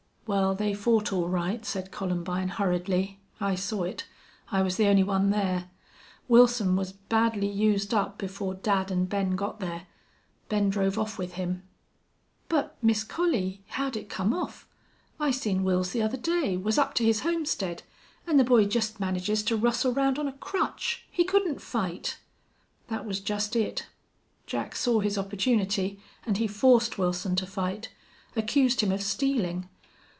"Well, 0.27 0.55
they 0.55 0.73
fought, 0.73 1.11
all 1.11 1.27
right," 1.27 1.65
said 1.65 1.91
Columbine, 1.91 2.47
hurriedly. 2.47 3.19
"I 3.41 3.55
saw 3.55 3.83
it. 3.83 4.05
I 4.49 4.61
was 4.61 4.77
the 4.77 4.87
only 4.87 5.03
one 5.03 5.29
there. 5.29 5.69
Wilson 6.29 6.77
was 6.77 6.93
badly 6.93 7.49
used 7.49 7.93
up 7.93 8.17
before 8.17 8.53
dad 8.53 8.91
and 8.91 9.09
Ben 9.09 9.31
got 9.35 9.59
there. 9.59 9.87
Ben 10.47 10.69
drove 10.69 10.97
off 10.97 11.17
with 11.17 11.33
him." 11.33 11.63
"But, 12.47 12.77
Miss 12.81 13.03
Collie, 13.03 13.61
how'd 13.71 13.97
it 13.97 14.07
come 14.07 14.33
off? 14.33 14.65
I 15.19 15.31
seen 15.31 15.65
Wils 15.65 15.91
the 15.91 16.01
other 16.01 16.15
day. 16.15 16.55
Was 16.55 16.77
up 16.77 16.93
to 16.93 17.03
his 17.03 17.21
homestead. 17.21 17.83
An' 18.25 18.37
the 18.37 18.45
boy 18.45 18.63
jest 18.67 19.01
manages 19.01 19.43
to 19.43 19.57
rustle 19.57 19.91
round 19.93 20.17
on 20.17 20.29
a 20.29 20.33
crutch. 20.37 21.05
He 21.11 21.25
couldn't 21.25 21.61
fight." 21.61 22.19
"That 22.87 23.05
was 23.05 23.19
just 23.19 23.53
it. 23.53 23.87
Jack 24.45 24.77
saw 24.77 25.01
his 25.01 25.17
opportunity, 25.17 25.99
and 26.25 26.37
he 26.37 26.47
forced 26.47 26.97
Wilson 26.97 27.35
to 27.35 27.45
fight 27.45 27.89
accused 28.37 28.79
him 28.79 28.93
of 28.93 29.01
stealing. 29.03 29.67